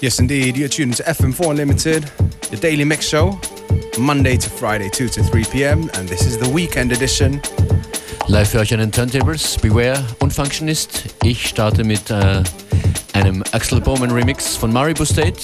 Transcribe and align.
Yes, 0.00 0.18
indeed. 0.18 0.56
You're 0.56 0.70
tuned 0.70 0.96
to 0.96 1.02
FM4 1.02 1.50
Unlimited, 1.50 2.04
the 2.50 2.56
daily 2.56 2.86
mix 2.86 3.06
show, 3.06 3.38
Monday 3.98 4.38
to 4.38 4.48
Friday, 4.48 4.88
2 4.88 5.10
to 5.10 5.22
3 5.22 5.44
p.m. 5.44 5.90
And 5.92 6.08
this 6.08 6.22
is 6.22 6.38
the 6.38 6.48
weekend 6.48 6.90
edition. 6.90 7.42
Live 8.26 8.48
für 8.48 8.60
euch 8.60 8.72
an 8.72 8.80
den 8.80 8.92
Turntables, 8.92 9.58
Beware 9.58 10.02
und 10.20 10.32
Functionist. 10.32 11.04
Ich 11.22 11.46
starte 11.46 11.84
mit 11.84 12.10
äh, 12.10 12.42
einem 13.12 13.44
Axel 13.52 13.78
Bowman 13.82 14.10
Remix 14.10 14.56
von 14.56 14.72
Maribu 14.72 15.04
State, 15.04 15.42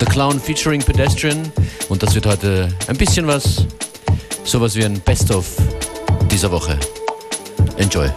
The 0.00 0.06
Clown 0.06 0.40
featuring 0.40 0.80
Pedestrian. 0.80 1.52
Und 1.90 2.02
das 2.02 2.14
wird 2.14 2.24
heute 2.24 2.70
ein 2.86 2.96
bisschen 2.96 3.26
was, 3.26 3.66
sowas 4.44 4.76
wie 4.76 4.84
ein 4.86 4.98
Best-of 5.00 5.46
dieser 6.30 6.50
Woche. 6.50 6.78
Enjoy. 7.76 8.10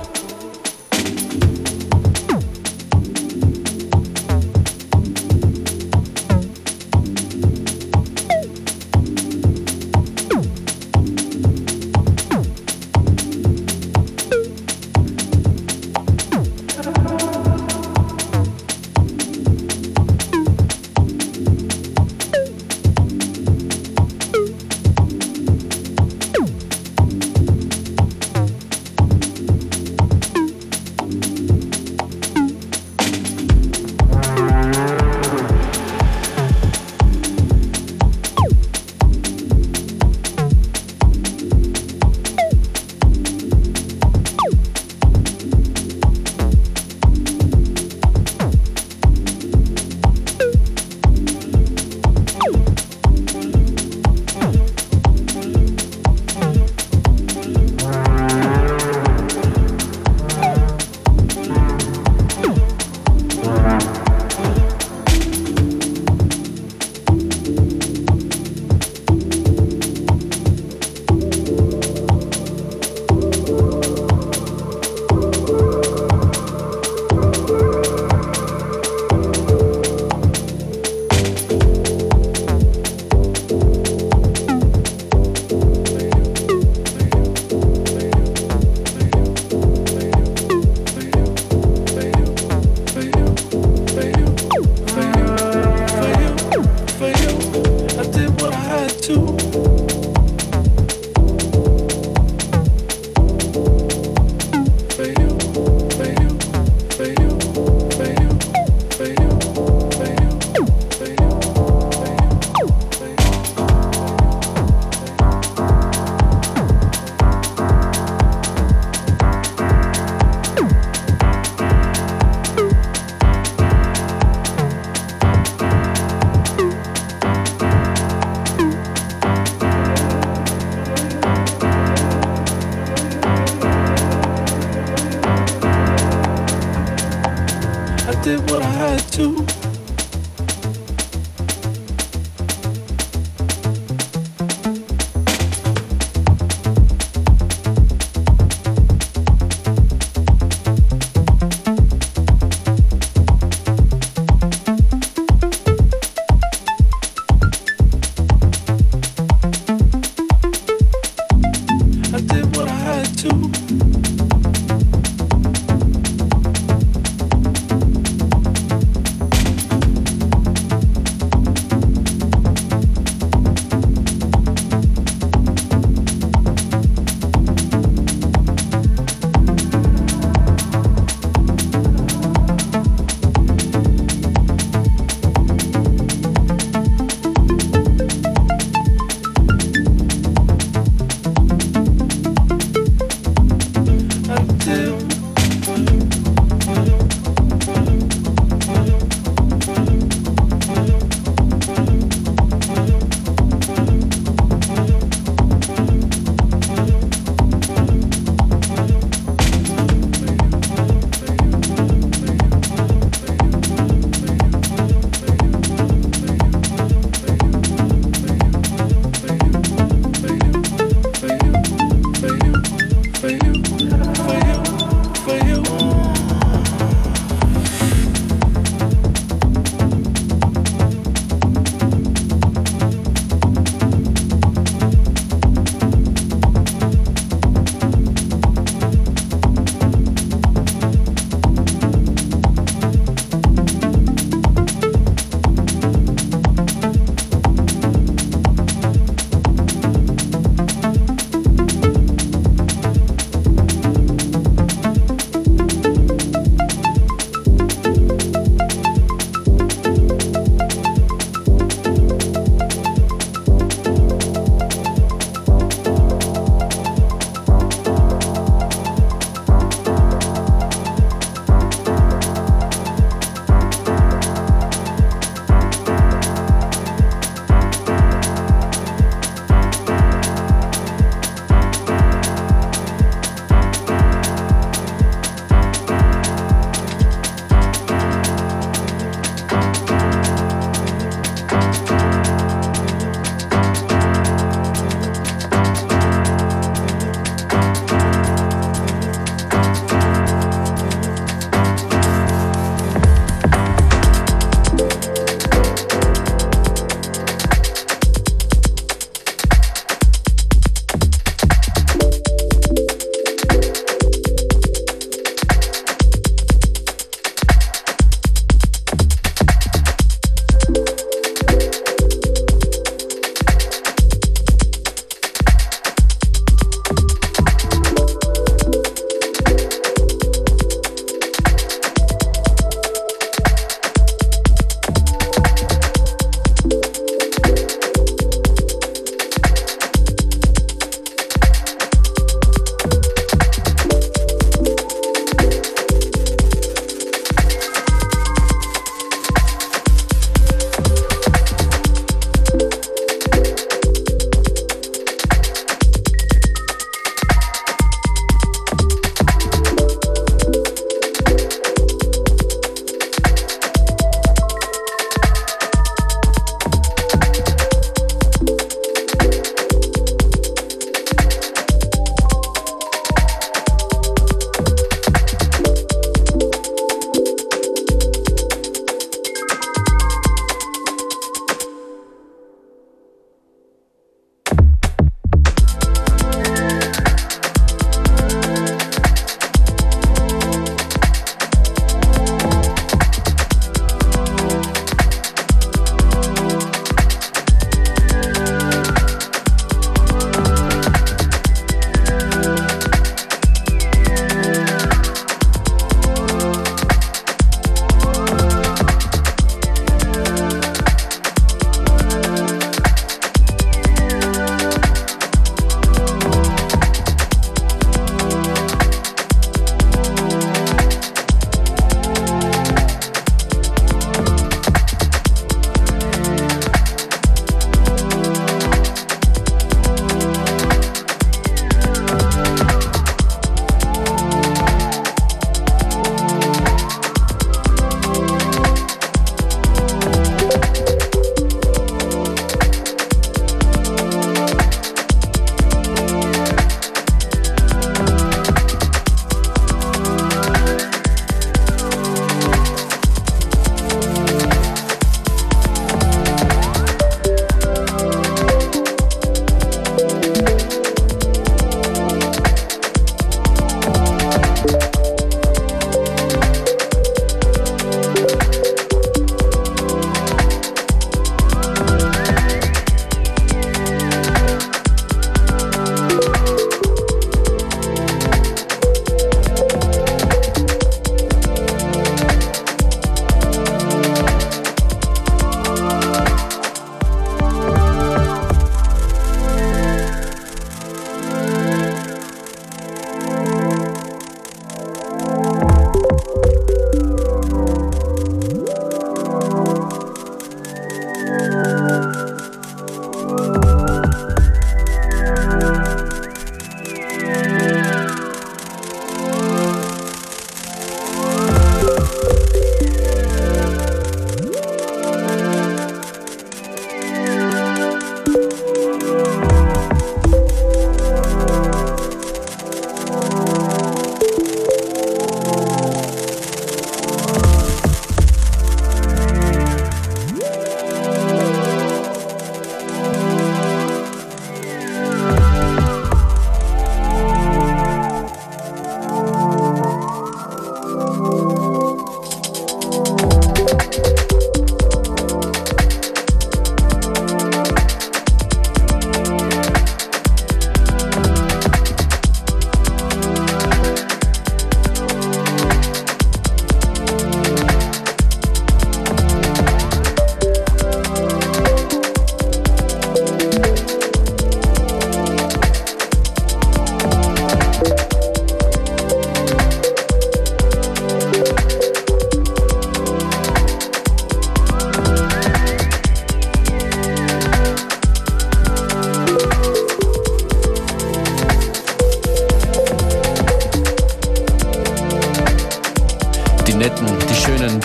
too. 163.29 163.66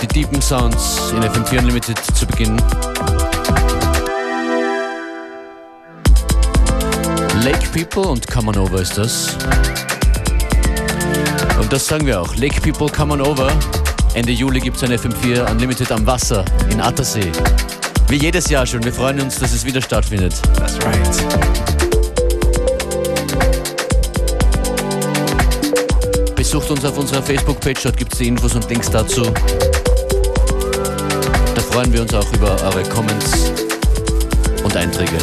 Die 0.03 0.09
deepen 0.09 0.43
Sounds 0.43 1.13
in 1.13 1.23
FM4 1.23 1.61
Unlimited 1.61 1.97
zu 2.15 2.27
Beginn. 2.27 2.57
Lake 7.45 7.69
People 7.73 8.11
und 8.11 8.27
Come 8.27 8.49
On 8.49 8.59
Over 8.59 8.81
ist 8.81 8.99
das. 8.99 9.37
Und 11.61 11.73
das 11.73 11.87
sagen 11.87 12.07
wir 12.07 12.21
auch. 12.21 12.35
Lake 12.37 12.61
People, 12.61 12.89
Come 12.89 13.15
On 13.15 13.21
Over. 13.21 13.53
Ende 14.15 14.33
Juli 14.33 14.61
gibt 14.61 14.77
es 14.77 14.83
ein 14.83 14.93
FM4 14.93 15.51
Unlimited 15.51 15.93
am 15.93 16.05
Wasser 16.05 16.45
in 16.71 16.81
Attersee. 16.81 17.31
Wie 18.09 18.17
jedes 18.17 18.51
Jahr 18.51 18.67
schon. 18.67 18.83
Wir 18.83 18.93
freuen 18.93 19.21
uns, 19.21 19.39
dass 19.39 19.53
es 19.53 19.65
wieder 19.65 19.81
stattfindet. 19.81 20.35
That's 20.57 20.79
right. 20.85 21.63
Besucht 26.35 26.71
uns 26.71 26.85
auf 26.85 26.99
unserer 26.99 27.23
Facebook-Page, 27.23 27.83
dort 27.85 27.97
gibt 27.97 28.13
es 28.13 28.19
die 28.19 28.29
Infos 28.29 28.55
und 28.55 28.69
Links 28.69 28.91
dazu. 28.91 29.33
Freuen 31.73 31.91
wir 31.91 32.03
uns 32.03 32.13
auch 32.13 32.31
über 32.35 32.51
eure 32.65 32.83
Comments 32.91 33.51
und 34.63 34.77
Einträge. 34.77 35.17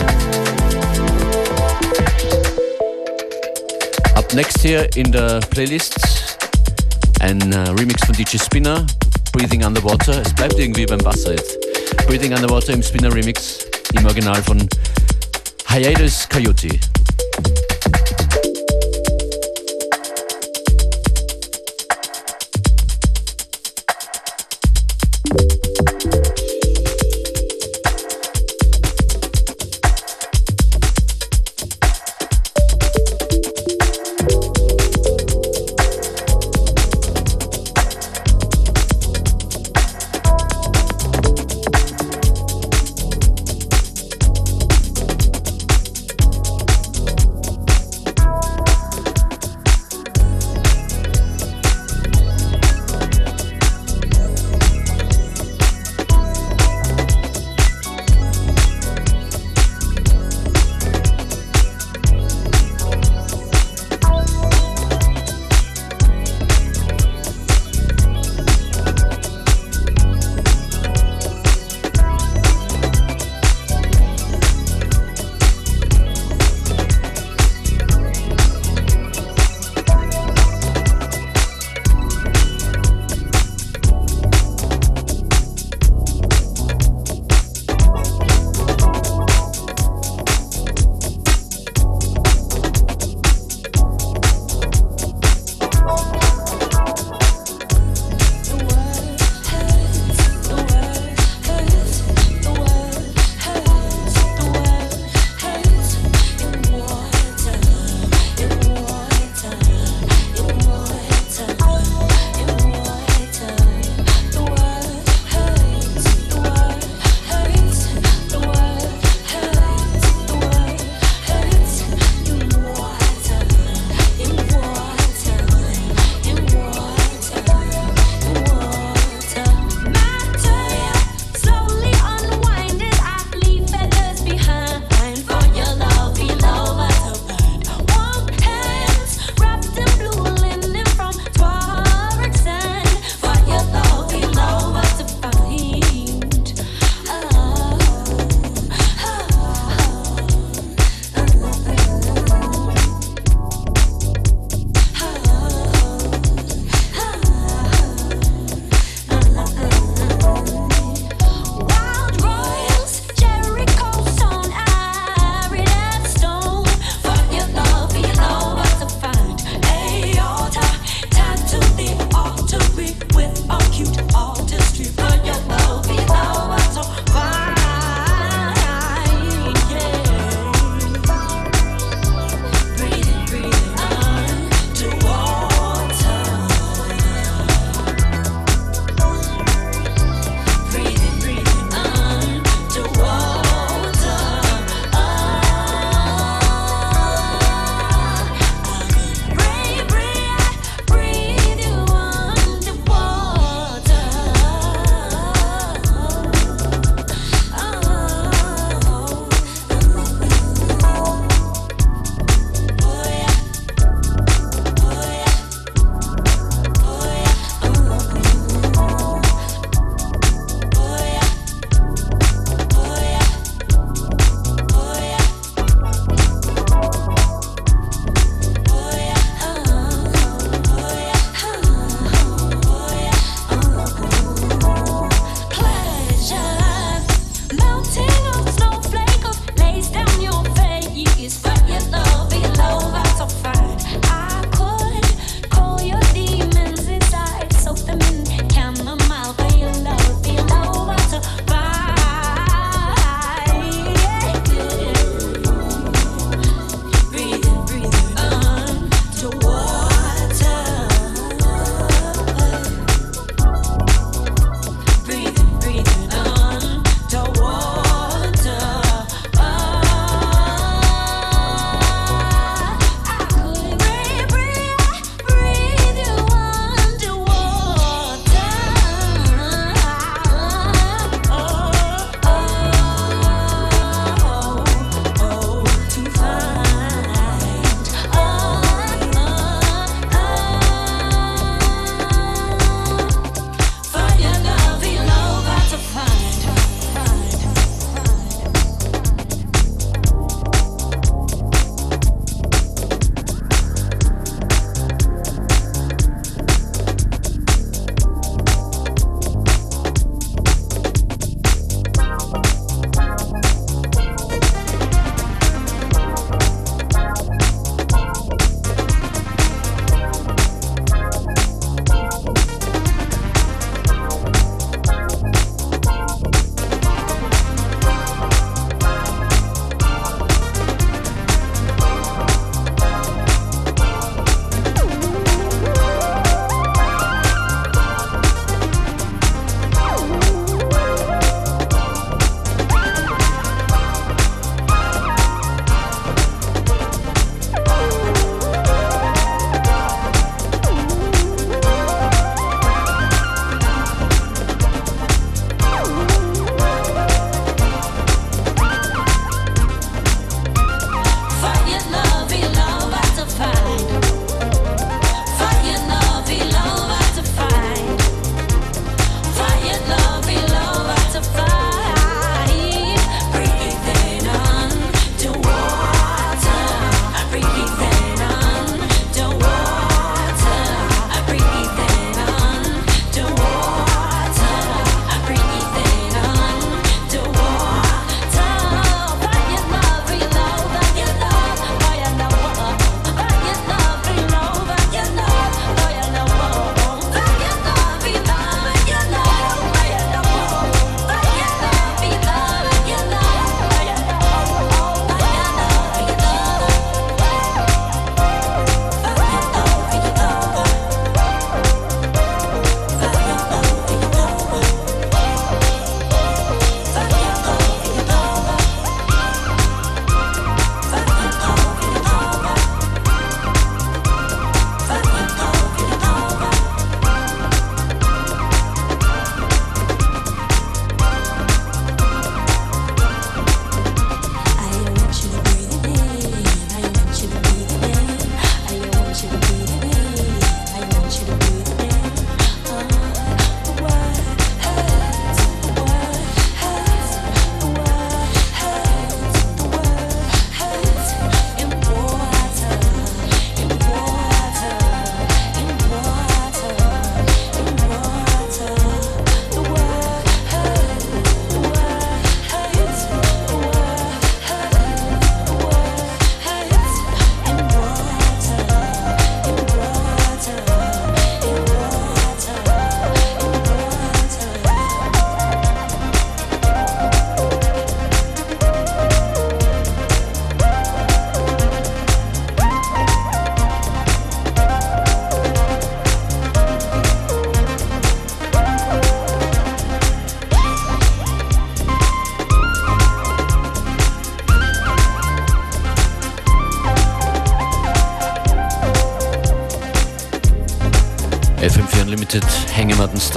Ab 4.16 4.34
next 4.34 4.60
hier 4.62 4.90
in 4.96 5.12
der 5.12 5.42
Playlist 5.52 5.96
ein 7.20 7.40
äh, 7.52 7.70
Remix 7.70 8.04
von 8.04 8.16
DJ 8.16 8.38
Spinner, 8.38 8.84
Breathing 9.32 9.64
Underwater. 9.64 10.24
Es 10.24 10.34
bleibt 10.34 10.58
irgendwie 10.58 10.88
beim 10.88 11.06
Wasser 11.06 11.34
jetzt. 11.34 11.56
Breathing 12.08 12.34
Underwater 12.34 12.74
im 12.74 12.82
Spinner 12.82 13.14
Remix, 13.14 13.60
im 13.94 14.04
Original 14.08 14.42
von 14.42 14.68
Hiatus 15.68 16.28
Coyote. 16.30 16.80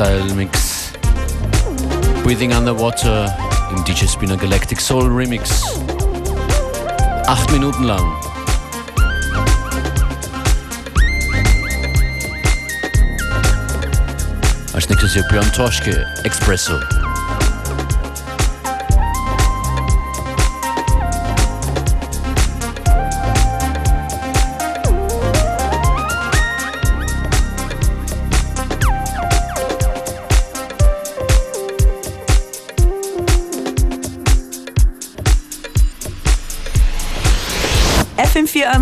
Style 0.02 0.34
Mix. 0.34 0.92
Breathing 2.24 2.52
Underwater 2.52 3.32
im 3.70 3.84
DJ 3.84 4.06
Spinner 4.08 4.36
Galactic 4.36 4.80
Soul 4.80 5.04
Remix. 5.04 5.62
Acht 7.28 7.48
Minuten 7.52 7.84
lang. 7.84 8.02
Als 14.72 14.88
nächstes 14.88 15.12
hier 15.12 15.22
Björn 15.28 15.52
Torschke, 15.52 16.04
Expresso. 16.24 16.80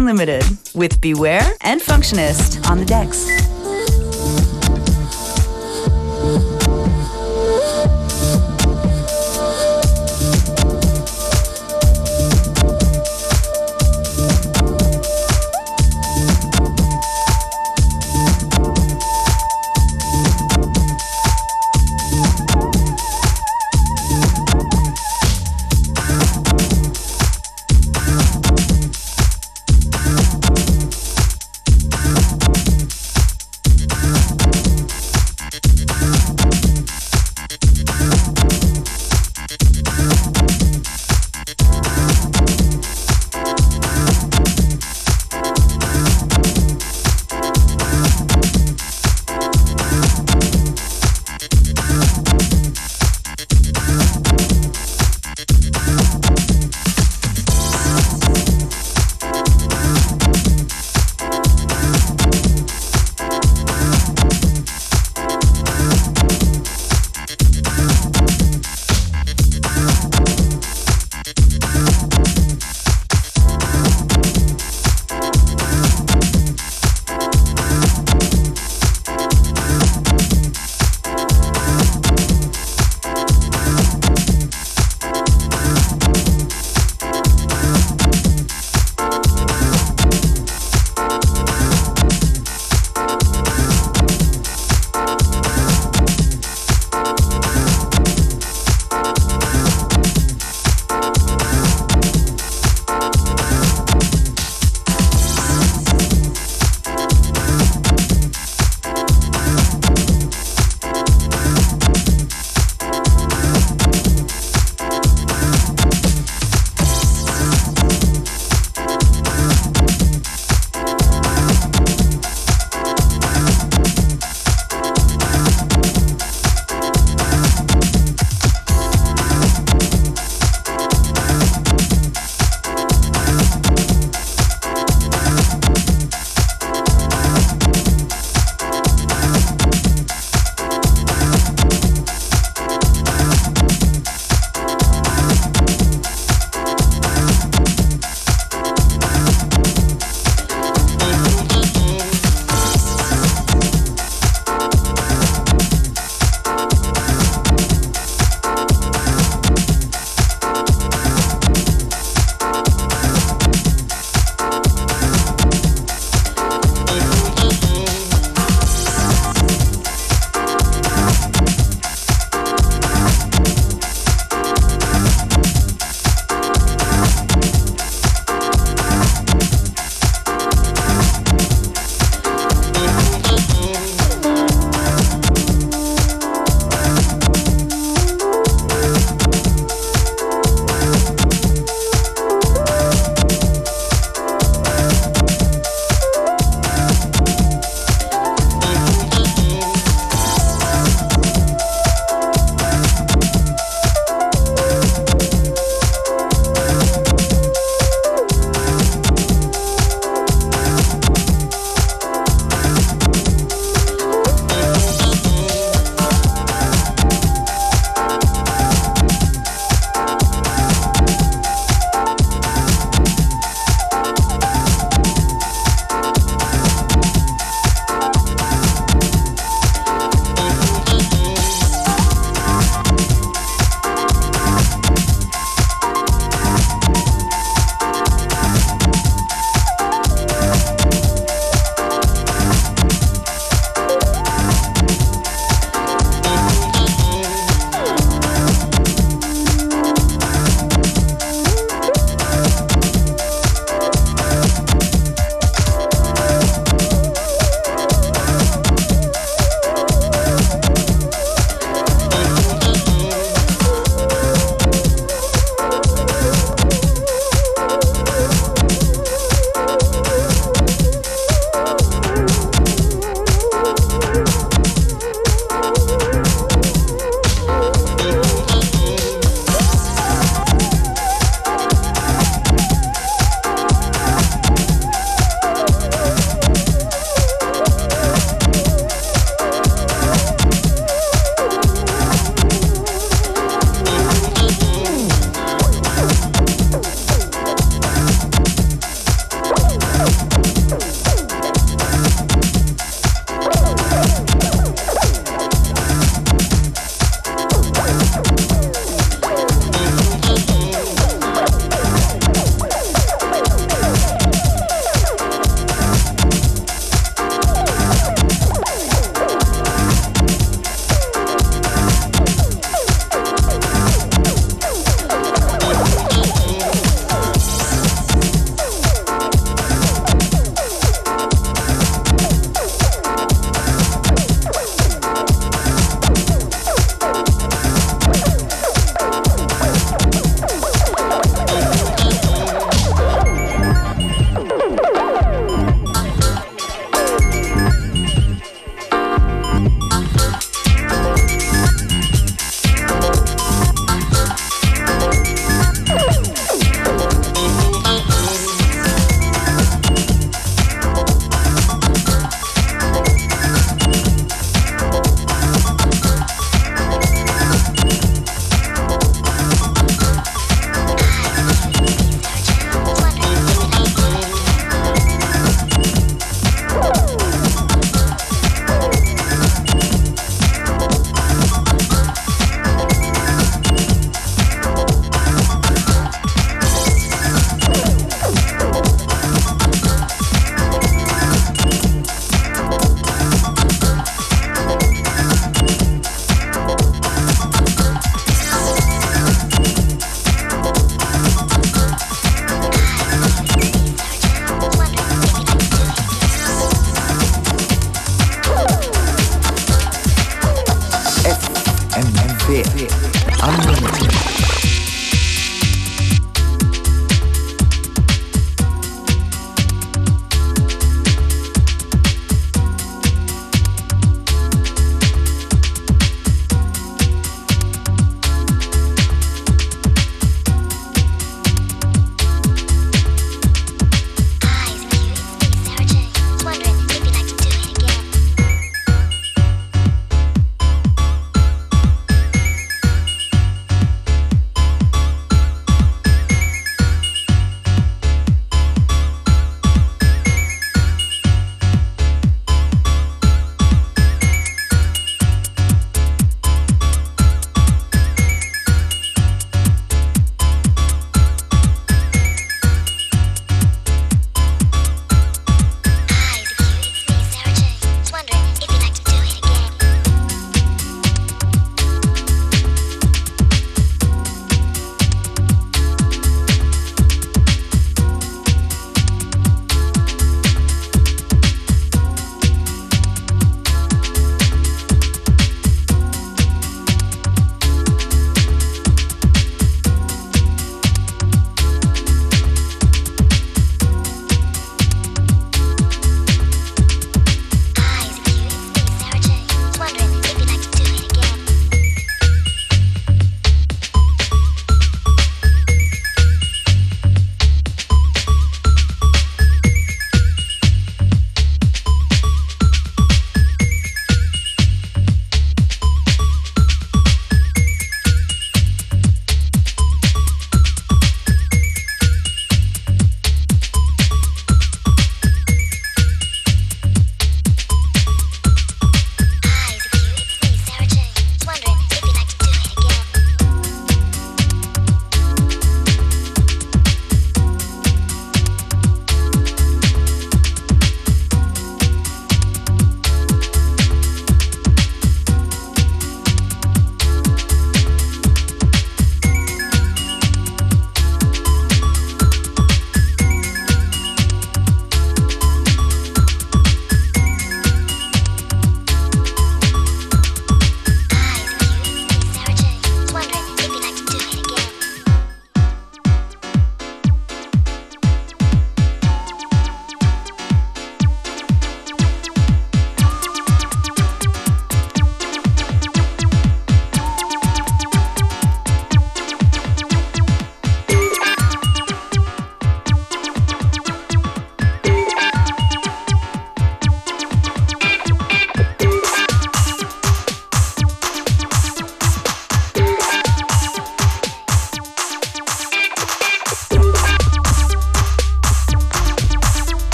Unlimited 0.00 0.42
with 0.74 0.98
Beware 1.02 1.46
and 1.60 1.78
Functionist 1.78 2.66
on 2.70 2.78
the 2.78 2.86
decks. 2.86 3.39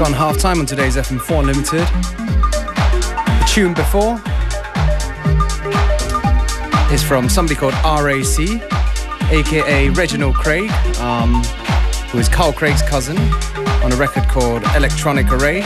On 0.00 0.12
half 0.12 0.38
time 0.38 0.60
on 0.60 0.66
today's 0.66 0.96
FM4 0.96 1.44
Limited. 1.44 1.86
The 3.38 3.44
tune 3.46 3.74
before 3.74 4.14
is 6.92 7.02
from 7.02 7.28
somebody 7.28 7.54
called 7.54 7.74
RAC, 7.84 8.38
aka 9.30 9.88
Reginald 9.90 10.36
Craig, 10.36 10.70
um, 11.00 11.42
who 12.12 12.18
is 12.18 12.28
Carl 12.28 12.52
Craig's 12.52 12.82
cousin, 12.82 13.18
on 13.82 13.92
a 13.92 13.96
record 13.96 14.24
called 14.28 14.62
Electronic 14.74 15.30
Array. 15.32 15.62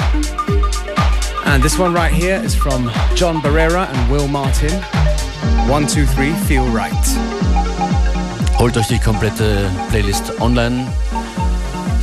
And 1.45 1.63
this 1.63 1.79
one 1.79 1.93
right 1.93 2.13
here 2.13 2.37
is 2.43 2.55
from 2.55 2.91
John 3.15 3.41
Barrera 3.41 3.89
and 3.89 4.11
Will 4.11 4.27
Martin. 4.27 4.73
One, 5.69 5.87
two, 5.87 6.07
three, 6.07 6.33
feel 6.47 6.67
right. 6.69 6.93
Holt 8.57 8.77
euch 8.77 8.89
die 8.89 8.99
komplette 8.99 9.71
Playlist 9.91 10.41
online. 10.41 10.87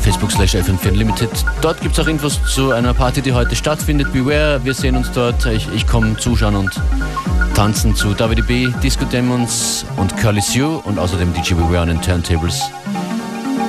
Facebook 0.02 0.32
slash 0.32 0.56
FM4 0.56 0.90
Unlimited. 0.90 1.30
Dort 1.62 1.80
gibt 1.82 1.98
es 1.98 2.04
auch 2.04 2.08
Infos 2.08 2.40
zu 2.54 2.72
einer 2.72 2.94
Party, 2.94 3.22
die 3.22 3.34
heute 3.34 3.56
stattfindet. 3.56 4.12
Beware, 4.12 4.64
wir 4.64 4.74
sehen 4.74 4.96
uns 4.96 5.12
dort. 5.12 5.46
Ich, 5.46 5.68
ich 5.74 5.86
komme 5.86 6.18
zuschauen 6.18 6.56
und 6.56 6.72
tanzen 7.54 7.96
zu 7.96 8.18
WDB, 8.18 8.74
Disco 8.82 9.06
Demons 9.06 9.86
und 9.98 10.16
Curly 10.18 10.42
Sue 10.42 10.78
und 10.84 10.98
außerdem 10.98 11.34
DJ 11.34 11.54
Beware 11.54 11.82
an 11.82 11.88
den 11.90 12.02
Turntables. 12.02 12.62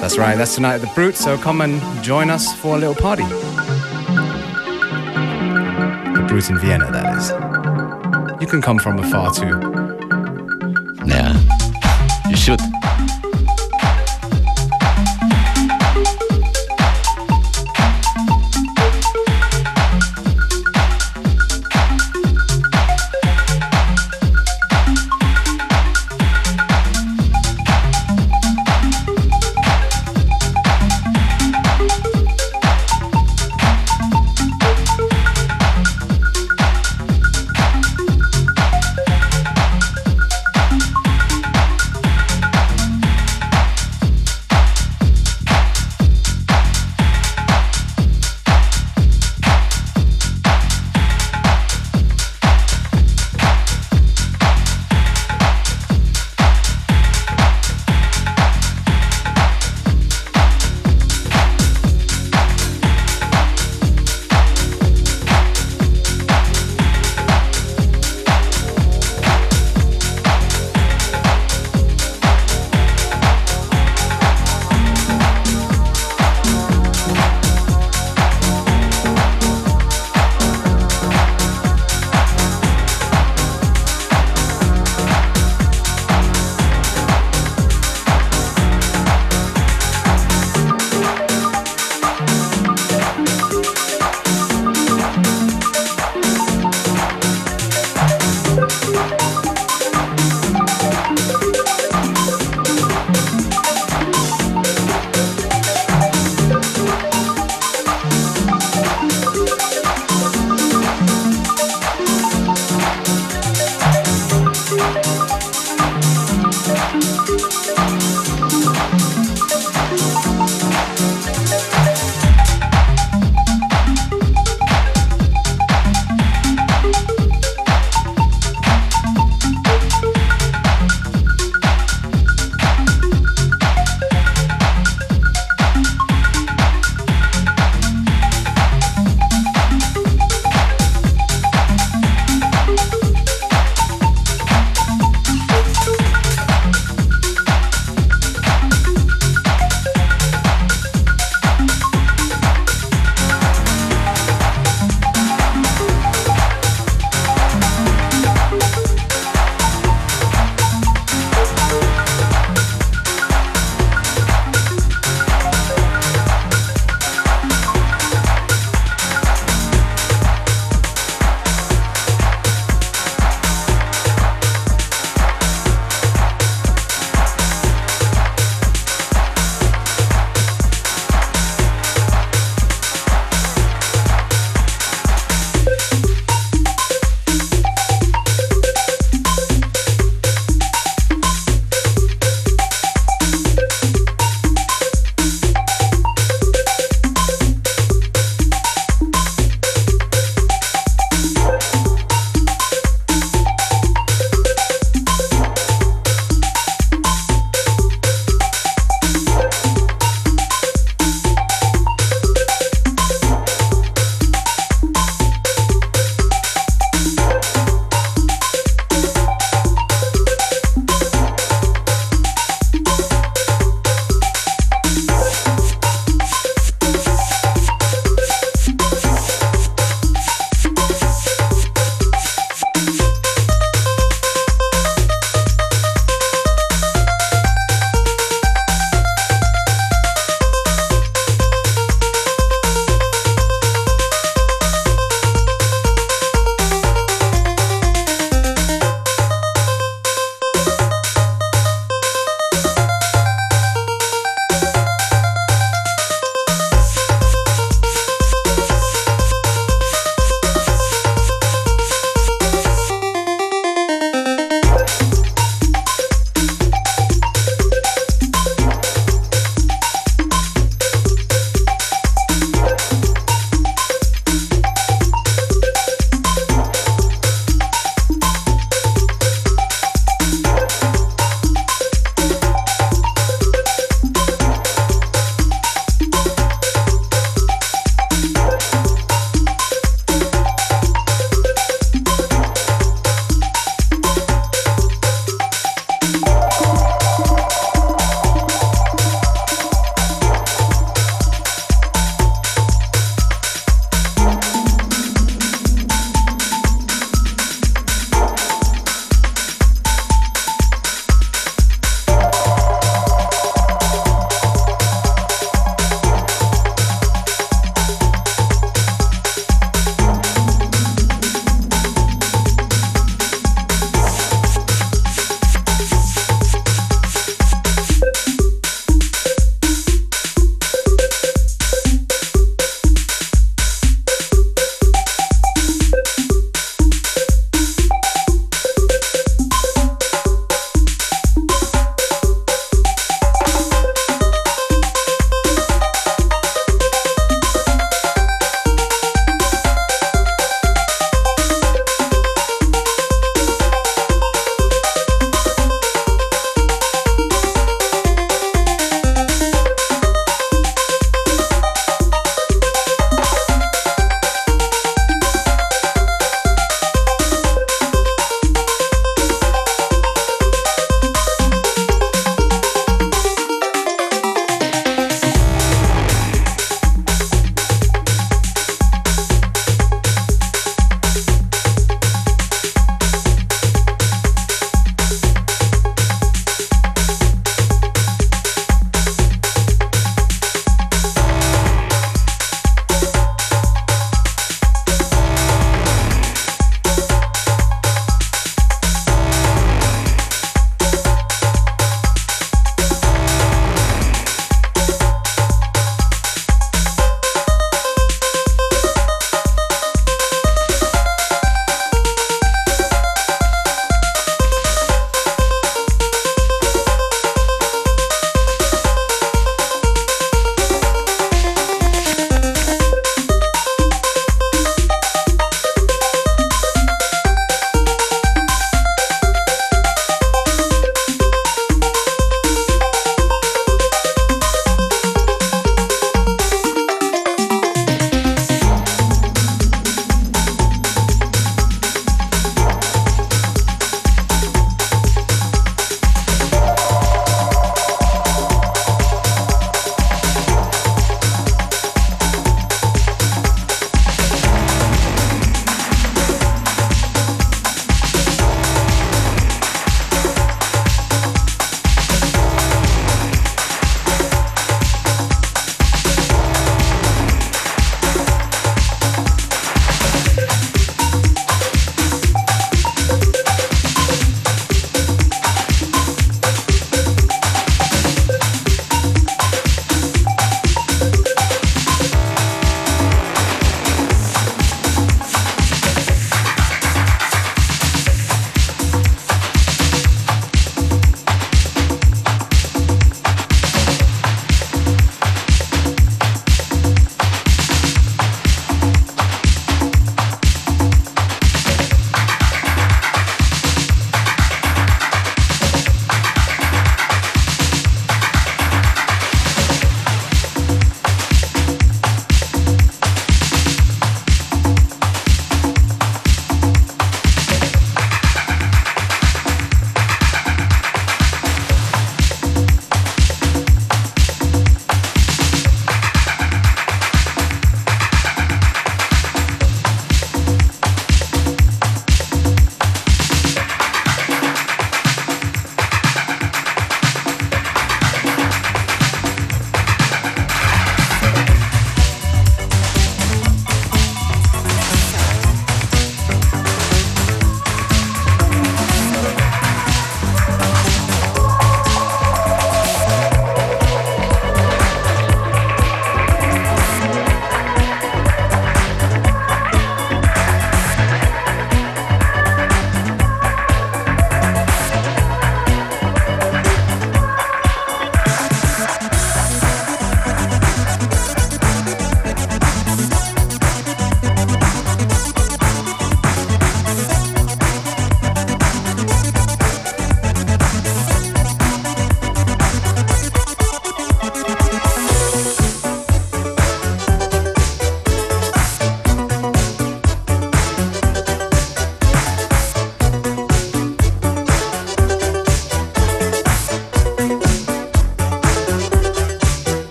That's 0.00 0.18
right, 0.18 0.36
that's 0.36 0.54
tonight 0.54 0.74
at 0.74 0.80
the 0.82 0.88
Brute, 0.94 1.16
so 1.16 1.36
come 1.36 1.62
and 1.62 1.80
join 2.02 2.30
us 2.30 2.52
for 2.52 2.76
a 2.76 2.78
little 2.78 2.94
party. 2.94 3.24
The 6.14 6.24
Brute 6.28 6.50
in 6.50 6.58
Vienna, 6.58 6.90
that 6.92 7.16
is. 7.16 7.32
You 8.40 8.46
can 8.46 8.60
come 8.60 8.78
from 8.78 8.98
afar 8.98 9.32
too. 9.32 9.58
Naja, 11.04 11.34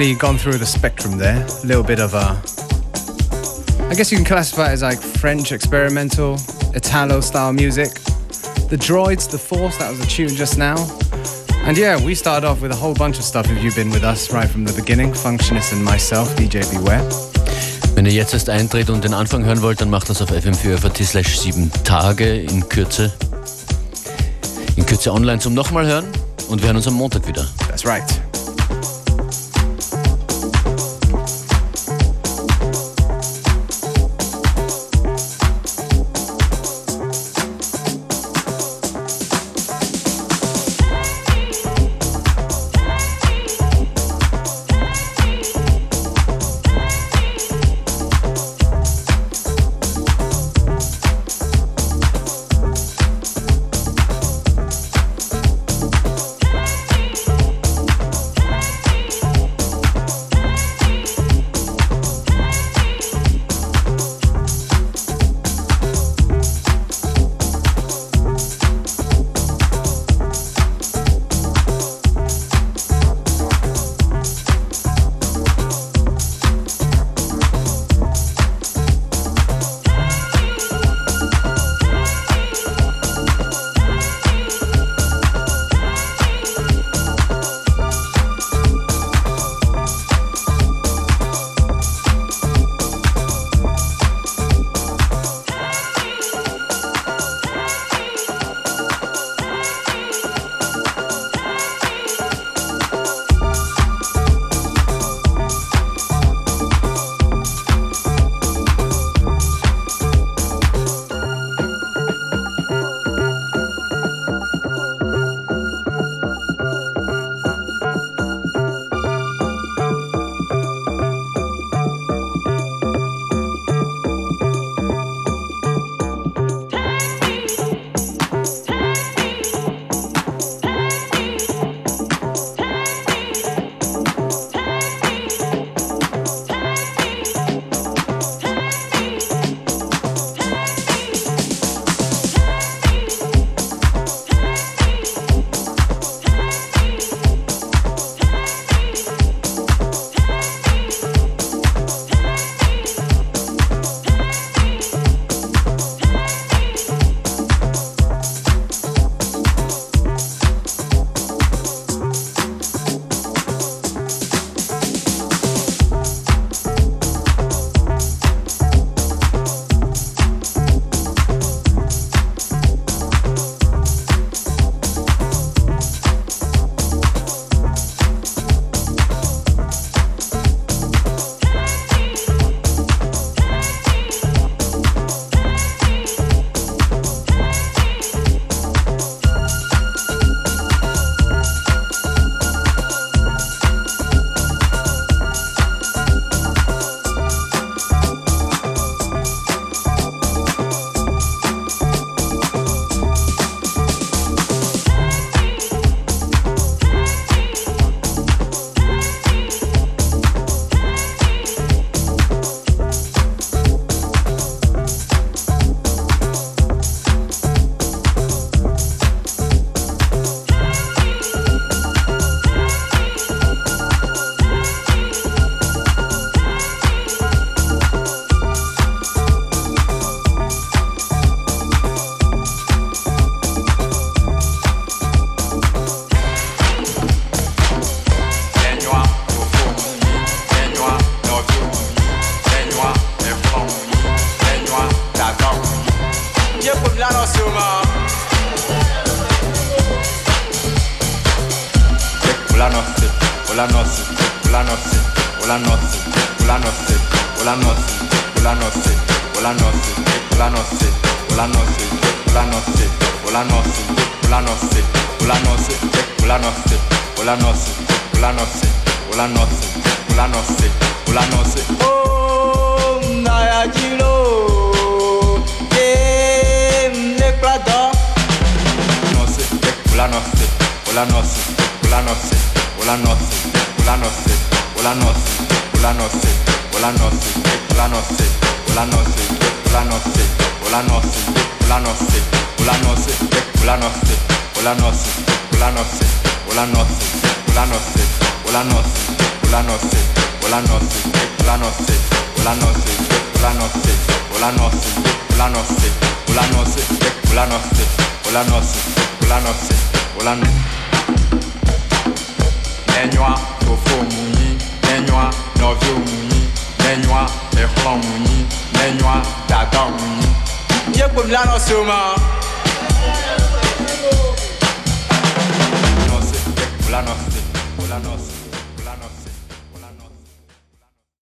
definitely 0.00 0.18
gone 0.18 0.38
through 0.38 0.56
the 0.56 0.64
spectrum 0.64 1.18
there. 1.18 1.44
A 1.44 1.66
little 1.66 1.82
bit 1.82 2.00
of 2.00 2.14
a. 2.14 2.40
I 3.90 3.94
guess 3.94 4.10
you 4.10 4.16
can 4.16 4.24
classify 4.24 4.70
it 4.70 4.72
as 4.72 4.82
like 4.82 4.98
French 4.98 5.52
experimental, 5.52 6.38
Italo 6.74 7.20
style 7.20 7.52
music. 7.52 7.92
The 8.70 8.78
Droids, 8.78 9.30
The 9.30 9.36
Force, 9.36 9.76
that 9.76 9.90
was 9.90 10.00
a 10.00 10.06
tune 10.06 10.30
just 10.30 10.56
now. 10.56 10.76
And 11.66 11.76
yeah, 11.76 12.02
we 12.02 12.14
started 12.14 12.46
off 12.46 12.62
with 12.62 12.72
a 12.72 12.76
whole 12.76 12.94
bunch 12.94 13.18
of 13.18 13.24
stuff 13.24 13.50
if 13.50 13.62
you've 13.62 13.76
been 13.76 13.90
with 13.90 14.02
us 14.02 14.32
right 14.32 14.48
from 14.48 14.64
the 14.64 14.72
beginning. 14.72 15.12
Functionist 15.12 15.74
and 15.74 15.84
myself, 15.84 16.34
DJ 16.34 16.60
Beware. 16.72 17.06
Wenn 17.94 18.06
ihr 18.06 18.12
jetzt 18.12 18.32
erst 18.32 18.48
eintritt 18.48 18.88
und 18.88 19.04
den 19.04 19.12
Anfang 19.12 19.44
hören 19.44 19.60
wollt, 19.60 19.82
dann 19.82 19.90
macht 19.90 20.08
das 20.08 20.22
auf 20.22 20.30
fm4 20.30 21.04
slash 21.04 21.38
7 21.40 21.70
Tage 21.84 22.40
in 22.40 22.66
Kürze. 22.70 23.12
In 24.76 24.86
Kürze 24.86 25.12
online 25.12 25.40
zum 25.40 25.52
nochmal 25.52 25.86
hören 25.86 26.06
und 26.48 26.62
wir 26.62 26.68
hören 26.68 26.76
uns 26.76 26.86
am 26.86 26.94
Montag 26.94 27.28
wieder. 27.28 27.46
That's 27.68 27.84
right. 27.84 28.29